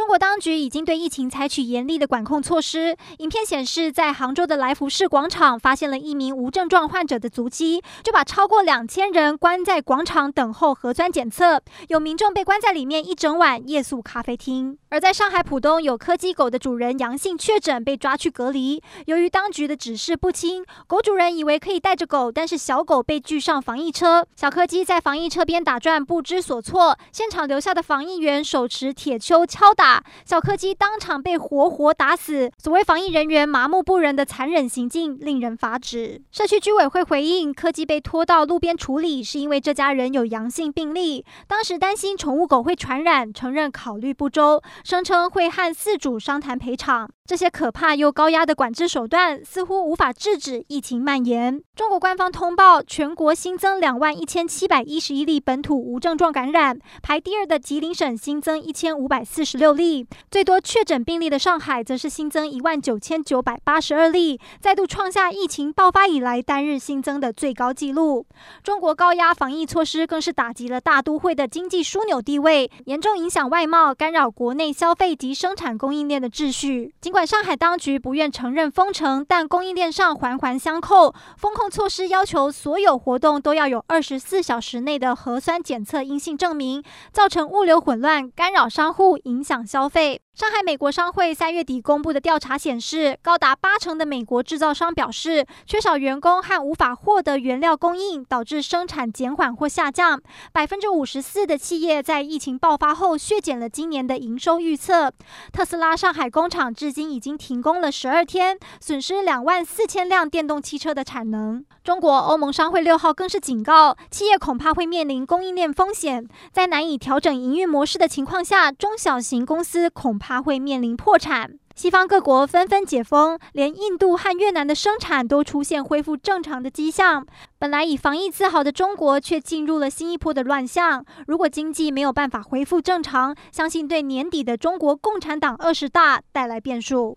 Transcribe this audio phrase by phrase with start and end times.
[0.00, 2.96] 中国当局已经对疫情采取严厉的管控措施。
[3.18, 11.60] 影片显示，在杭州的来福士广场发现了一名无症状患者的足迹，就把超过两千人关在广场等候核酸检测。
[11.88, 14.78] 有民众被关在里面一整晚，夜宿咖啡厅。
[14.88, 18.82] 而在上海浦东，有柯基狗的主人阳性确诊，被抓去隔离。
[19.04, 24.26] 由于当局的指示不清，狗主人以为可以带着狗，但是小狗被拒上防疫车。
[24.34, 26.96] 小柯基在防疫车边打转，不知所措。
[27.12, 29.89] 现场留下的防疫员手持铁锹敲打。
[30.26, 36.20] 小柯基当场被活活打死，所谓防疫人员麻木不仁的残忍行径令人发指。
[36.30, 47.08] 社区居委会回应，柯基被拖到路边处理，是因为这家人有阳性病例，当时担心宠物狗会传染，承认考虑不周，声称会和饲主商谈赔偿。
[47.24, 51.62] 这些可怕又高压的管制手段，似乎无法制止疫情蔓延。
[51.76, 68.26] 中国官方通报，全国新增两万一千七百一十一例本土无症状感染，排第二的吉林省新增一千五百四十六例，最多确诊病例的上海则是新增一万九千九百八十二例，再度创下疫情爆发以来单日新增的最高纪录。
[68.62, 76.94] 中国高压防疫措施更是打击了大都会的经济枢纽地位，严重影响外贸，干扰国内消费及生产供应链的秩序。
[77.00, 81.14] 尽管上海当局不愿承认封城，但供应链上环环相扣。
[81.36, 90.20] 封控措施要求所有活动都要有二十四小时内的核酸检测阴性证明，造成物流混乱，干扰商户，影响消费。
[90.40, 100.18] 上海美国商会三月底公布的调查显示，高达八成的美国制造商表示，缺少员工和无法获得原料供应，导致生产减缓或下降。
[100.50, 105.12] 百分之五十四的企业在疫情爆发后削减了今年的营收预测。
[105.52, 111.62] 特斯拉上海工厂至今已经停工了十二天，损失两万四千辆电动汽车的产能。
[111.84, 121.58] 中国欧盟商会六号更是警告，企业恐怕会面临供应链风险，在难以调整营运模式的情况下，中小型公司恐怕会面临破产。
[121.74, 127.24] 西方各国纷纷解封，连印度和越南的生产都出现恢复正常的迹象。
[127.58, 131.02] 本来以防疫自豪的中国，却进入了新一波的乱象。
[131.26, 137.16] 如果经济没有办法恢复正常，相信对年底的中国共产党二十大带来变数。